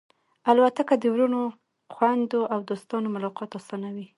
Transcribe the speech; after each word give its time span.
الوتکه 0.49 0.95
د 0.99 1.03
وروڼو، 1.13 1.41
خوېندو 1.93 2.41
او 2.53 2.59
دوستانو 2.69 3.13
ملاقات 3.15 3.51
آسانوي. 3.59 4.05